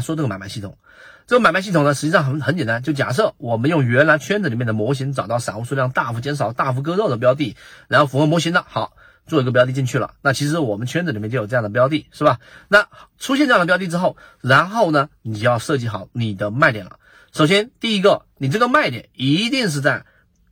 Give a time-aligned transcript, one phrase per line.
[0.00, 0.78] 说这个买卖系统，
[1.26, 7.56] 这个买卖系统呢，实际上很很简单，就假设我们用原来圈子里面的模型找到散户数量大幅减少、大幅割肉的标的，
[7.88, 8.92] 然后符合模型的，好，
[9.26, 10.14] 做一个标的进去了。
[10.22, 12.40] 那其实我们圈子里面就有这样的标的，是吧？
[12.68, 16.98] 那出现这样的标的之后，然后呢，你就要设计好你的卖点了。
[17.32, 20.04] 首先，第一个，你这个卖点一定是在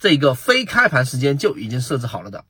[0.00, 2.44] 这个非开盘时间就已经设置好了的。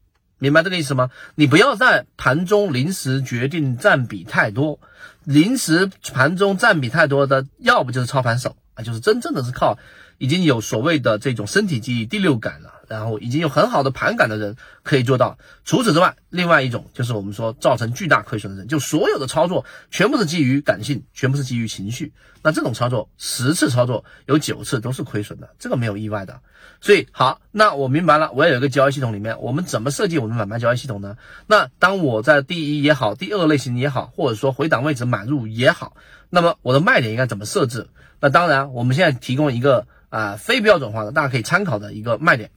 [0.45, 1.11] 明白这个意思吗？
[1.35, 4.79] 你不要在盘中临时决定占比太多，
[5.25, 9.79] 临时盘中占比太多的，要不就是操盘手啊，就是真正的是靠
[10.19, 12.71] 已经有所谓的这种身体记忆、第六感了。
[12.87, 15.39] 然后已经有很好的盘感的人可以做到。
[15.65, 22.13] 除此之外，另外一种就是我们说造成巨大亏损的人，就所有的操作全部是基于感性，全部是基于情绪。
[22.43, 26.41] 那这种操作十次操作有九次都是亏损的，这个没有意外的。
[26.83, 31.17] 所以好，那我明白了，我也有一个交易系统里面，我们怎么设计我们买卖交易系统呢？
[31.47, 35.97] 那当我在第一也好，第二类型也好，或者说回档位置买入也好，
[36.35, 37.87] 那么我的卖点应该怎么设置？
[38.19, 42.51] 那当然，我们现在提供一个啊非标准化的，大家可以参考的一个卖点。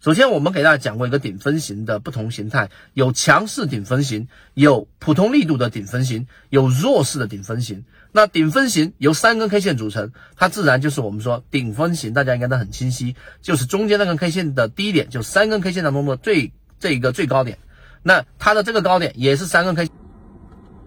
[0.00, 7.84] 首先，我们给大家讲过一个顶分型的不同形态，有强势顶分型，有普通力度的顶分型，有弱势的顶分型。
[8.10, 17.58] 那顶分型由三根 K 线组成，它自然就是我们说顶分型，大家应该都很清晰，就是中间那根 K 线的低点，就三根 K 线当中的最这一个最高点。
[18.02, 19.89] 那它的这个高点也是三根 K。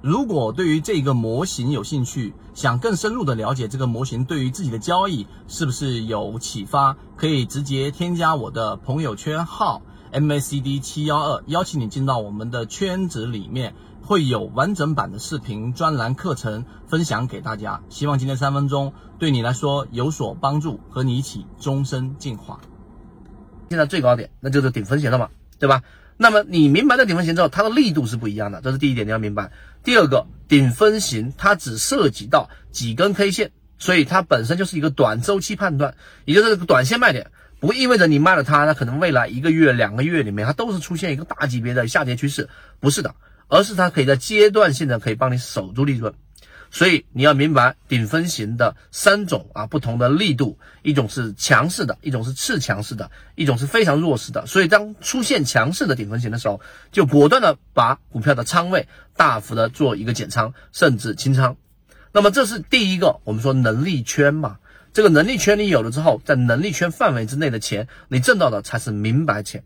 [0.04, 9.82] 如果对于这个模型有兴趣，想更深入的了解这个模型对于自己的交易是不是有启发，可以直接添加我的朋友圈号
[10.12, 17.82] MACD 七幺二，邀请你进到我们的圈子里面，会有完整版的视频专栏课程分享给大家。
[17.88, 22.60] 希望今天三分钟对你来说有所帮助，和你一起终身进化。
[23.70, 25.82] 现在最高点那就是顶分型了嘛，对吧？
[26.18, 29.52] 那么你明白了顶分型之后，它的力度是不一样的，这是第一点你要明白。
[29.84, 42.48] 第二个，顶分型它只涉及到几根 K 线，所以它本身就是一个短周期判断，也就是短线卖点，不意味着你卖了它，那可能未来一个月、两个月里面它都是出现一个大级别的下跌趋势，
[42.80, 43.16] 不是的，
[43.48, 46.14] 而是它可以在阶段性的可以帮你守住利润。
[46.74, 54.48] 所以你要明白顶分型的三种啊不同的力度，一种是强势的，一种是次强势的，一种是非常弱势的。
[54.48, 56.62] 所以当出现强势的顶分型的时候，
[56.92, 61.58] 就果断的把股票的仓位大幅的做一个减仓，甚至清仓。
[62.12, 64.58] 那么这是第一个，我们说能力圈嘛，
[64.94, 69.64] 这个能力圈你有了之后，在能力圈范围之内的钱，你挣到的才是明白钱。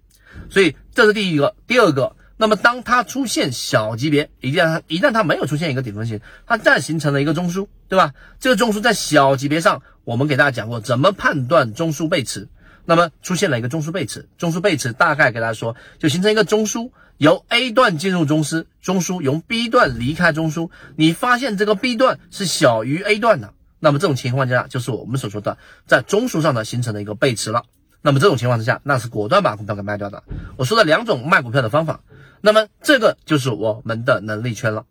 [0.49, 2.16] 所以这是第一个，第二个。
[2.39, 8.13] 那么，当它出现小级别，一旦它一旦它没有出现一个顶分型，它再形成了一个中枢，对吧？
[8.39, 12.47] 这个中枢在小级别上，我们给大家讲过怎么判断中枢背驰。
[12.85, 20.69] 那么出现了一个中枢背驰，中枢背驰大概给大家说，就形成一个中枢，由 A 段进入中枢，中枢由 B 段离开中枢。
[20.95, 27.63] 你发现这个 B 段是小于 A 段的，那么这种情况下就是我们所说的在中枢上呢形成了一个背驰了。
[28.03, 30.23] 那么这种情况之下，那是果断把股票给卖掉的。
[30.55, 31.99] 我说的两种卖股票的方法。
[32.41, 34.85] 那么这个就是我们的能力圈了。